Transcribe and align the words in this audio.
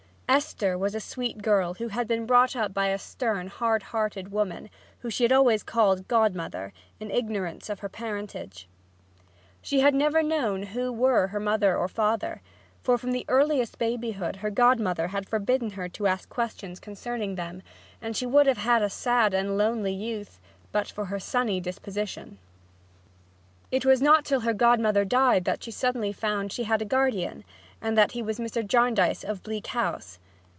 Esther 0.33 0.77
was 0.77 0.95
a 0.95 1.01
sweet 1.01 1.41
girl 1.41 1.73
who 1.73 1.89
had 1.89 2.07
been 2.07 2.25
brought 2.25 2.55
up 2.55 2.73
by 2.73 2.87
a 2.87 2.97
stern, 2.97 3.47
hard 3.47 3.83
hearted 3.91 4.31
woman 4.31 4.69
whom 5.01 5.11
she 5.11 5.23
had 5.25 5.31
always 5.33 5.61
called 5.61 6.07
"godmother," 6.07 6.71
in 7.01 7.11
ignorance 7.11 7.69
of 7.69 7.79
her 7.81 7.89
parentage. 7.89 8.65
She 9.61 9.81
had 9.81 9.93
never 9.93 10.23
known 10.23 10.63
who 10.63 10.89
were 10.89 11.27
her 11.27 11.39
mother 11.41 11.77
or 11.77 11.89
father, 11.89 12.41
for 12.81 12.97
from 12.97 13.13
earliest 13.27 13.77
babyhood 13.77 14.37
her 14.37 14.49
godmother 14.49 15.09
had 15.09 15.27
forbidden 15.27 15.71
her 15.71 15.89
to 15.89 16.07
ask 16.07 16.29
questions 16.29 16.79
concerning 16.79 17.35
them, 17.35 17.61
and 18.01 18.15
she 18.15 18.25
would 18.25 18.47
have 18.47 18.59
had 18.59 18.81
a 18.81 18.89
sad 18.89 19.33
and 19.33 19.57
lonely 19.57 19.91
youth 19.93 20.39
but 20.71 20.87
for 20.89 21.03
her 21.07 21.19
sunny 21.19 21.59
disposition. 21.59 22.37
It 23.69 23.85
was 23.85 24.01
not 24.01 24.23
till 24.23 24.41
her 24.41 24.53
godmother 24.53 25.03
died 25.03 25.43
suddenly 25.59 26.11
that 26.11 26.17
she 26.17 26.19
found 26.21 26.53
she 26.53 26.63
had 26.63 26.81
a 26.81 26.85
guardian, 26.85 27.43
and 27.83 27.97
that 27.97 28.11
he 28.11 28.21
was 28.21 28.37
Mr. 28.37 28.65
Jarndyce 28.67 29.23
of 29.23 29.41
Bleak 29.41 29.67
House. 29.67 30.19